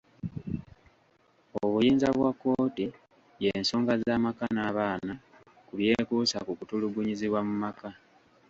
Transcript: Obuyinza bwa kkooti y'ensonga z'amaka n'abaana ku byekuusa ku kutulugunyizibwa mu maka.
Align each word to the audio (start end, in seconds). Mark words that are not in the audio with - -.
Obuyinza 1.63 2.07
bwa 2.17 2.31
kkooti 2.35 2.85
y'ensonga 3.43 3.93
z'amaka 4.03 4.45
n'abaana 4.51 5.13
ku 5.65 5.73
byekuusa 5.79 6.37
ku 6.45 6.51
kutulugunyizibwa 6.57 7.39
mu 7.47 7.55
maka. 7.63 7.89